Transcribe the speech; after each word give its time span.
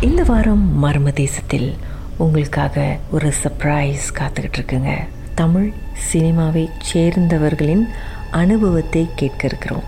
இந்த 0.00 0.22
வாரம் 0.22 0.84
மர்ம 0.84 1.12
தேசத்தில் 1.12 1.74
உங்களுக்காக 2.18 2.98
ஒரு 3.10 3.32
சர்ப்ரைஸ் 3.42 3.98
காத்துக்கிட்டு 4.14 4.58
இருக்குங்க 4.58 4.94
தமிழ் 5.34 5.72
சினிமாவை 6.12 6.68
சேர்ந்தவர்களின் 6.80 7.88
அனுபவத்தை 8.30 9.08
கேட்க 9.16 9.46
இருக்கிறோம். 9.46 9.82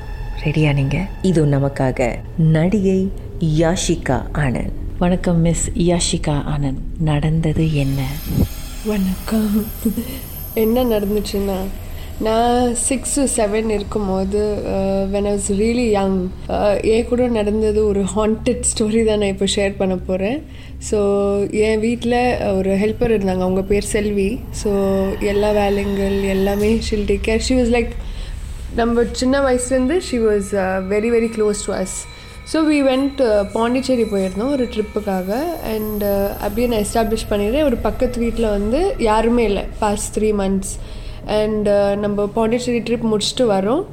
ரெடியா 0.44 0.72
நீங்க? 0.74 1.06
இது 1.22 1.46
நமக்காக 1.46 2.18
நடிகை 2.38 3.12
யாஷிகா 3.38 4.22
ஆனந்த். 4.32 4.72
வணக்கம் 4.98 5.40
மிஸ் 5.40 5.70
யாஷிகா 5.70 6.42
ஆனந்த். 6.56 6.78
நடந்தது 6.98 7.74
என்ன? 7.74 8.06
வணக்கம். 8.84 9.66
என்ன 10.54 10.84
நடந்துச்சுன்னா 10.84 11.56
நான் 12.26 12.74
சிக்ஸ் 12.86 13.14
டு 13.18 13.22
செவன் 13.34 13.68
இருக்கும்போது 13.76 14.40
when 15.12 15.28
I 15.28 15.32
was 15.36 15.46
really 15.60 15.86
young 15.94 16.18
என் 16.94 17.06
கூட 17.10 17.26
நடந்தது 17.36 17.80
ஒரு 17.90 18.02
ஹாண்டட் 18.14 18.66
ஸ்டோரி 18.70 19.02
தான் 19.06 19.20
நான் 19.22 19.32
இப்போ 19.34 19.46
ஷேர் 19.54 19.78
பண்ண 19.78 19.94
போகிறேன் 20.08 20.38
ஸோ 20.88 20.98
என் 21.68 21.82
வீட்டில் 21.86 22.18
ஒரு 22.58 22.72
ஹெல்ப்பர் 22.82 23.14
இருந்தாங்க 23.14 23.46
அவங்க 23.46 23.64
பேர் 23.72 23.88
செல்வி. 23.94 24.28
ஸோ 24.62 24.70
எல்லா 25.32 25.50
வேலைங்கள் 25.62 26.18
எல்லாமே 26.36 26.70
she'll 26.88 27.08
take 27.10 27.24
care 27.28 27.46
she 27.48 27.56
was 27.60 27.72
like 27.78 27.94
நம்ம 28.76 29.06
சின்ன 29.22 29.40
வயசுலேருந்து 29.48 29.98
she 30.10 30.20
was 30.26 30.52
very 30.92 31.10
very 31.16 31.32
close 31.38 31.66
to 31.66 31.74
us 31.80 31.98
so 32.52 32.58
we 32.70 32.78
went 32.90 33.18
Pondicherry 33.56 34.06
போயிருந்தோம் 34.12 34.54
ஒரு 34.56 34.64
ட்ரிப்புக்காக 34.74 35.30
அண்ட் 35.74 36.02
uh, 36.12 36.28
அப்படியே 36.44 36.68
நான் 36.70 36.84
எஸ்டாப்ளிஷ் 36.86 37.28
பண்ணிடுறேன். 37.32 37.66
ஒரு 37.70 37.76
பக்கத்து 37.88 38.18
வீட்டில் 38.26 38.54
வந்து 38.56 38.80
யாருமே 39.10 39.44
இல்லை. 39.50 39.66
பாஸ்ட் 39.82 40.10
த்ரீ 40.16 40.30
மந்த்ஸ் 40.40 40.72
அண்ட் 41.38 41.68
நம்ம 42.04 42.26
பாண்டிச்சேரி 42.36 42.80
ட்ரிப் 42.88 43.06
முடிச்சுட்டு 43.12 43.46
வரோம். 43.56 43.84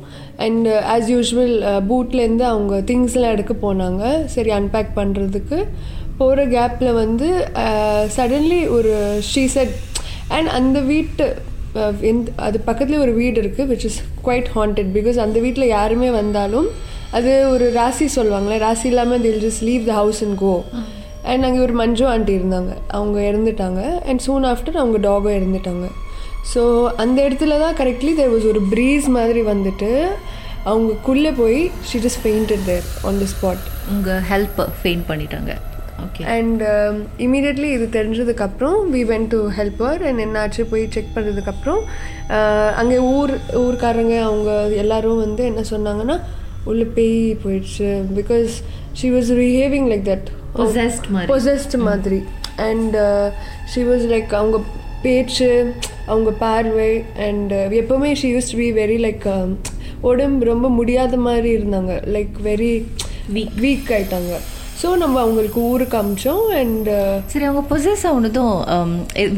அண்ட் 0.45 0.67
ஆஸ் 0.95 1.09
யூஷுவல் 1.15 1.55
பூட்லேருந்து 1.89 2.45
அவங்க 2.53 2.75
திங்ஸ்லாம் 2.91 3.35
எடுக்க 3.35 3.53
போனாங்க. 3.65 4.03
சரி 4.35 4.51
அன்பேக் 4.59 4.97
பண்ணுறதுக்கு 4.99 5.59
போகிற 6.21 6.45
கேப்பில் 6.55 6.97
வந்து 7.03 7.27
சடன்லி 8.17 8.61
ஒரு 8.77 8.93
ஷீசட் 9.33 9.73
அண்ட் 10.37 10.49
அந்த 10.59 10.79
வீட்டு 10.91 11.25
எந்த 12.09 12.31
அது 12.45 12.57
பக்கத்துலேயே 12.67 13.01
ஒரு 13.05 13.13
வீடு 13.21 13.37
இருக்குது 13.41 13.69
which 13.71 13.85
is 13.89 13.97
quite 14.25 14.47
haunted 14.55 14.89
because 14.97 15.17
அந்த 15.25 15.37
வீட்டில் 15.45 15.73
யாருமே 15.77 16.09
வந்தாலும் 16.19 16.69
அது 17.17 17.33
ஒரு 17.53 17.65
ராசி 17.79 18.05
சொல்லுவாங்களே 18.15 18.57
ராசி 18.63 18.87
இல்லாமல் 18.91 19.21
till 19.25 19.43
just 19.45 19.63
leave 19.69 19.83
the 19.89 19.93
house 19.99 20.21
and 20.25 20.37
go 20.43 20.53
and 21.31 21.45
அங்கே 21.47 21.59
ஒரு 21.65 21.73
மஞ்சு 21.81 22.03
ஆண்டி 22.13 22.33
இருந்தாங்க. 22.39 22.71
அவங்க 22.97 23.17
இறந்துட்டாங்க. 23.29 23.81
அண்ட் 24.09 24.21
சூன் 24.25 24.45
ஆஃப்டர் 24.51 24.77
அவங்க 24.81 24.97
டாகும் 25.07 25.37
இறந்துட்டாங்க. 25.39 25.87
ஸோ 26.51 26.61
அந்த 27.03 27.17
இடத்துல 27.27 27.55
தான் 27.63 27.77
கரெக்ட்லி 27.79 28.11
தேர் 28.19 28.33
வாஸ் 28.33 28.49
ஒரு 28.53 28.61
ப்ரீஸ் 28.73 29.07
மாதிரி 29.19 29.41
வந்துட்டு 29.53 29.91
அவங்கக்குள்ளே 30.71 31.31
போய் 31.41 31.59
she 31.89 31.97
just 32.05 32.21
fainted 32.27 32.63
there 32.69 32.85
on 33.09 33.19
the 33.23 33.27
spot 33.33 33.65
உங்கள் 33.95 34.23
ஹெல்ப் 34.31 34.61
ஃபெயின் 34.79 35.03
பண்ணிட்டாங்க. 35.09 35.51
ஓகே 36.05 36.23
அண்ட் 36.33 36.63
இமீடியட்லி 37.25 37.69
இது 37.75 37.85
தெரிஞ்சதுக்கப்புறம் 37.97 38.79
we 38.95 39.01
went 39.11 39.27
to 39.33 39.39
helper 39.59 40.01
and 40.07 40.21
என்னாச்சு 40.25 40.63
போய் 40.71 40.83
செக் 40.95 41.13
பண்ணுறதுக்கப்புறம் 41.15 41.81
அங்கே 42.81 42.97
ஊர் 43.13 43.33
ஊர்க்காரங்க 43.61 44.15
அவங்க 44.29 44.51
எல்லாரும் 44.83 45.23
வந்து 45.25 45.43
என்ன 45.51 45.63
சொன்னாங்கன்னா 45.73 46.17
உள்ள 46.71 46.83
பேய் 46.97 47.21
போயிடுச்சு. 47.43 47.89
Because 48.19 48.53
she 48.99 49.09
was 49.15 49.31
behaving 49.41 49.87
like 49.91 50.05
that. 50.11 50.27
Possessed 51.31 51.77
மாதிரி. 51.89 52.19
அண்ட் 52.69 52.97
ஷி 53.73 53.81
வாஸ் 53.89 54.05
லைக் 54.13 54.31
அவங்க 54.41 54.59
பேச்சு 55.01 55.49
அவங்க 56.05 56.29
பார்வை 56.45 56.91
அண்ட் 57.27 57.53
எப்போவுமே 57.81 58.11
she 58.13 58.29
used 58.35 58.51
to 58.51 58.57
be 58.57 58.69
very 58.73 58.99
like 59.07 59.27
உடம்பு 60.01 60.45
ரொம்ப 60.45 60.67
முடியாத 60.69 61.17
மாதிரி 61.17 61.49
இருந்தாங்க. 61.57 61.93
Like 62.15 62.35
very 62.43 62.73
Weak. 63.35 63.49
வீக் 63.63 63.89
ஆயிட்டாங்க. 63.95 64.33
ஸோ 64.81 64.87
நம்ம 64.97 65.15
அவங்களுக்கு 65.19 65.59
ஊருக்கு 65.59 65.97
அமிச்சோம் 65.97 66.43
அண்ட் 66.59 66.89
சரி 67.25 67.45
அவங்க 67.45 67.63
பொசஸ் 67.71 68.03
ஆனதும் 68.11 68.55
um, 68.75 68.91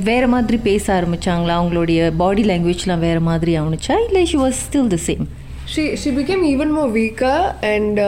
வேற 0.04 0.24
மாதிரி 0.28 0.58
பேச 0.58 0.86
ஆரம்பிச்சாங்களா? 0.98 1.54
அவங்களுடைய 1.60 2.12
பாடி 2.16 2.44
லாங்குவேஜ்லாம் 2.44 3.06
வேற 3.08 3.20
மாதிரி 3.20 3.54
ஆணுச்சா 3.58 3.96
இல்லை 4.08 4.24
she 4.26 4.38
was 4.38 4.60
still 4.66 4.92
the 4.96 5.00
same 5.08 5.24
she 5.72 5.84
she 6.02 6.10
became 6.18 6.44
even 6.52 6.72
more 6.76 6.92
வீக்காக 6.96 7.50
அண்ட் 7.72 8.00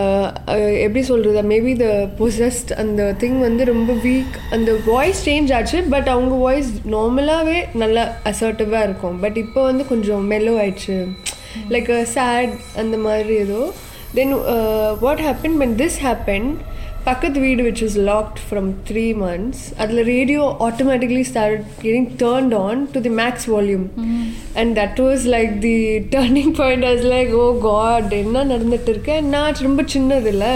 எப்படி 0.86 1.02
சொல்கிறது 1.10 1.42
மேபி 1.52 1.74
த 1.82 1.88
பொசஸ்ட் 2.20 2.72
அந்த 2.84 3.02
திங் 3.22 3.38
வந்து 3.40 3.64
ரொம்ப 3.70 3.94
வீக் 4.06 4.38
அந்த 4.56 4.72
வாய்ஸ் 4.86 5.22
சேஞ்ச் 5.28 5.52
ஆச்சு 5.58 5.80
பட் 5.94 6.10
அவங்க 6.14 6.36
வாய்ஸ் 6.46 6.72
நார்மலாகவே 6.96 7.60
நல்லா 7.84 8.06
அசர்ட்டிவாக 8.32 8.86
இருக்கும். 8.88 9.20
பட் 9.24 9.38
இப்போ 9.44 9.62
வந்து 9.70 9.86
கொஞ்சம் 9.92 10.24
மெல்லோ 10.32 10.54
ஆயிடுச்சு. 10.64 10.98
லைக் 11.74 11.92
சேட் 12.16 12.56
அந்த 12.84 12.98
மாதிரி 13.06 13.36
ஏதோ. 13.46 13.62
Then 14.20 14.34
what 15.06 15.24
happen 15.28 15.60
but 15.64 15.76
this 15.84 16.00
happen 16.08 16.50
பக்கத்து 17.08 17.40
வீடு 17.46 17.62
which 17.68 17.82
is 17.86 17.98
locked 18.10 18.40
from 18.48 18.70
three 18.90 19.06
months 19.22 19.64
அதில் 19.84 20.02
radio 20.14 20.44
automatically 20.68 21.24
start 21.30 21.64
getting 21.84 22.10
turned 22.24 22.56
on 22.66 22.82
to 22.94 23.02
the 23.08 23.12
max 23.22 23.48
volume 23.54 23.86
and 24.62 24.72
that 24.80 25.00
was 25.08 25.26
like 25.36 25.54
the 25.66 25.76
turning 26.16 26.54
point 26.62 26.86
as 26.92 27.06
like 27.14 27.32
oh 27.44 27.48
God 27.68 28.14
என்ன 28.22 28.44
நடந்துட்டு 28.54 28.94
இருக்கு? 28.94 29.16
நான் 29.34 29.64
ரொம்ப 29.68 29.86
சின்னது 29.94 30.30
இல்லை. 30.34 30.54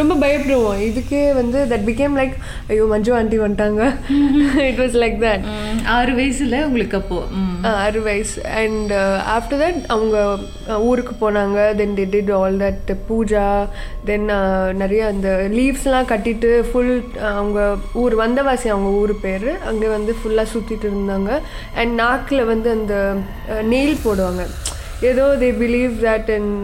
ரொம்ப 0.00 0.14
பயப்படுவோம். 0.24 0.80
இதுக்கு 0.88 1.20
வந்து 1.40 1.58
தட் 1.72 1.86
பிகேம் 1.90 2.16
லைக் 2.20 2.34
ஐயோ 2.72 2.84
மஞ்சு 2.92 3.12
ஆண்டி 3.18 3.38
வந்துட்டாங்க. 3.44 3.82
இட் 4.70 4.80
வாஸ் 4.84 4.96
லைக் 5.04 5.18
தட் 5.26 5.44
ஆறு 5.96 6.12
வயசுல 6.20 6.60
உங்களுக்கு 6.68 6.98
அப்போ. 7.02 7.20
ஆறு 7.84 8.00
வயசு. 8.08 8.38
அண்ட் 8.60 8.92
ஆஃப்டர் 9.36 9.60
தட் 9.64 9.80
அவங்க 9.94 10.16
uh, 10.72 10.78
ஊருக்கு 10.88 11.14
போனாங்க. 11.22 11.58
Then 11.80 11.94
they 12.00 12.06
did 12.14 12.32
all 12.40 12.58
that 12.64 12.92
puja. 13.10 13.46
தென் 14.10 14.28
நிறைய 14.82 15.02
அந்த 15.12 15.28
லீவ்ஸ்லாம் 15.82 16.10
கட்டிட்டு 16.10 16.50
ஃபுல் 16.66 16.90
அவங்க 17.36 17.60
ஊர் 18.00 18.14
வந்தவாசி 18.20 18.66
அவங்க 18.72 18.88
ஊர் 18.98 19.12
பேர் 19.24 19.48
அங்கே 19.68 19.88
வந்து 19.94 20.12
ஃபுல்லாக 20.18 20.46
சுற்றிட்டு 20.52 20.86
இருந்தாங்க. 20.90 21.30
அண்ட் 21.80 21.92
நாக்கில் 22.02 22.42
வந்து 22.50 22.68
அந்த 22.76 22.94
நெயில் 23.72 24.02
போடுவாங்க. 24.04 24.42
ஏதோ 25.10 25.24
they 25.42 25.48
believe 25.62 25.94
that 26.04 26.30
and 26.36 26.54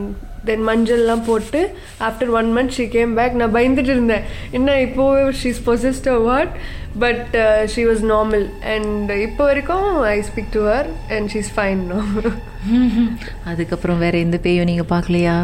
then 0.49 0.65
மஞ்சள்லாம் 0.69 1.25
போட்டு 1.31 1.63
after 2.09 2.31
one 2.41 2.51
month 2.59 2.75
she 2.77 2.87
came 2.95 3.17
back 3.19 3.39
நான் 3.41 3.57
பயந்துட்டு 3.59 3.93
இருந்தேன். 3.97 4.29
என்ன 4.59 4.77
இப்போ 4.87 5.07
she's 5.41 5.61
possessed 5.69 6.09
what 6.29 6.55
but 7.05 7.35
she 7.75 7.85
was 7.91 8.05
normal 8.15 8.47
and 8.77 9.11
இப்போ 9.27 9.43
வரைக்கும் 9.51 9.91
I 10.15 10.17
speak 10.31 10.55
to 10.59 10.65
her 10.71 10.91
and 11.17 11.29
she's 11.35 11.53
fine 11.59 11.83
no 11.91 12.01
அதுக்கப்புறம் 13.51 14.01
வேறு 14.07 14.25
எந்த 14.29 14.41
பேயும் 14.47 14.71
நீங்கள் 14.73 14.93
பார்க்கலையா? 14.95 15.37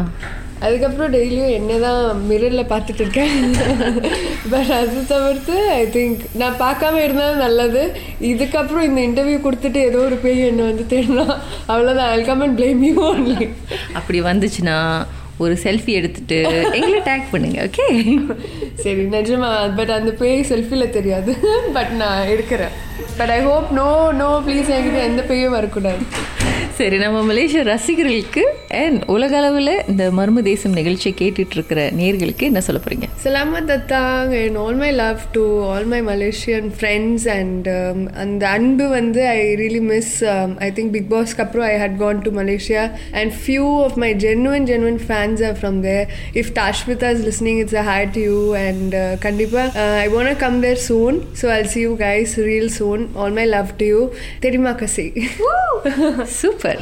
அதுக்கப்புறம் 0.63 1.13
டெய்லியும் 1.13 1.55
என்ன 1.57 1.77
தான் 1.85 2.21
மிரரில் 2.29 2.69
பார்த்துட்டு 2.71 3.01
இருக்கேன் 3.03 3.33
பட் 4.51 4.71
அது 4.77 5.01
தவிர்த்து 5.13 5.55
ஐ 5.79 5.83
திங்க் 5.97 6.21
நான் 6.41 6.59
பார்க்காம 6.61 7.01
இருந்தாலும் 7.05 7.43
நல்லது. 7.45 7.83
இதுக்கப்புறம் 8.31 8.87
இந்த 8.89 9.01
இன்டர்வியூ 9.07 9.39
கொடுத்துட்டு 9.47 9.81
ஏதோ 9.89 9.99
ஒரு 10.07 10.17
பேய் 10.23 10.41
என்ன 10.51 10.63
வந்து 10.69 10.85
தேடினா 10.93 11.25
அவ்வளோதான் 11.73 12.11
I 12.17 12.23
come 12.31 12.43
and 12.47 12.57
blame 12.59 12.81
you 12.89 12.95
only 13.11 13.37
அப்படி 13.99 14.21
வந்துச்சுன்னா 14.31 14.77
ஒரு 15.43 15.53
செல்ஃபி 15.63 15.93
எடுத்துட்டு 15.99 16.37
எங்களை 16.77 16.99
டேக் 17.07 17.31
பண்ணுங்க 17.31 17.59
ஓகே 17.67 17.87
சரி 18.83 19.01
நிஜமா. 19.15 19.49
பட் 19.79 19.91
அந்த 19.95 20.11
பேய் 20.11 20.45
செல்ஃபியில் 20.51 20.93
தெரியாது. 20.97 21.31
பட் 21.77 21.91
நான் 22.01 22.29
எடுக்கிறேன். 22.33 22.75
But 23.17 23.33
I 23.37 23.39
hope 23.49 23.67
no 23.79 23.89
no 24.21 24.29
please 24.45 24.71
என்கிட்ட 24.75 25.01
எந்த 25.09 25.21
பேயும் 25.21 25.55
வரக்கூடாது. 25.57 26.05
சரி 26.77 26.97
நம்ம 26.97 27.17
மலேசிய 27.31 27.63
ரசிகர்களுக்கு 27.63 28.43
அண்ட் 28.83 29.01
உலக 29.13 29.33
அளவில் 29.39 29.73
இந்த 29.91 30.03
மர்ம 30.19 30.41
தேசம் 30.49 30.77
நிகழ்ச்சியை 30.79 31.13
கேட்டுட்டு 31.21 31.55
இருக்கிற 31.57 31.81
நேர்களுக்கு 31.99 32.49
என்ன 32.51 32.61
சொல்ல 32.67 32.81
போறீங்க 32.85 33.07
datang 33.71 34.33
and 34.39 34.57
all 34.61 34.75
my 34.81 34.89
love 34.91 35.21
to 35.35 35.43
all 35.69 35.85
my 35.93 35.99
Malaysian 36.09 36.65
friends 36.79 37.21
and 37.37 37.63
um, 37.77 37.99
அந்த 38.23 38.43
அன்பு 38.55 38.85
வந்து 38.97 39.21
I 39.37 39.41
really 39.61 39.81
miss 39.91 40.09
um, 40.33 40.51
I 40.67 40.71
think 40.75 40.87
Big 40.95 41.07
Boss 41.13 41.31
அப்புறம் 41.43 41.67
I 41.73 41.77
had 41.83 41.93
gone 42.03 42.19
to 42.25 42.31
Malaysia 42.39 42.83
and 43.19 43.33
few 43.47 43.67
of 43.87 43.93
my 44.03 44.11
genuine 44.25 44.65
genuine 44.71 44.99
fans 45.09 45.41
are 45.47 45.55
from 45.61 45.77
there 45.87 46.05
if 46.41 46.47
Tashmita 46.59 47.09
is 47.15 47.21
listening 47.29 47.57
it's 47.63 47.77
a 47.83 47.85
hi 47.91 48.01
to 48.17 48.21
you 48.27 48.39
and 48.67 48.91
uh, 48.95 49.05
கண்டிப்பா 49.25 49.63
uh, 49.83 49.95
I 50.05 50.09
wanna 50.15 50.35
come 50.45 50.59
there 50.67 50.81
soon 50.89 51.15
so 51.41 51.45
I'll 51.55 51.71
see 51.75 51.85
you 51.87 51.95
guys 52.07 52.37
real 52.49 52.69
soon 52.79 53.01
all 53.15 53.33
my 53.41 53.47
love 53.55 53.71
to 53.81 53.87
you 53.93 54.01
தெரியுமா 54.45 54.73
கசி 54.83 55.07
super 56.41 56.81